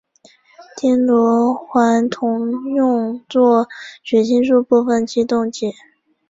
[0.77, 3.67] 丁螺环酮用作
[4.01, 5.75] 血清素部分激动剂。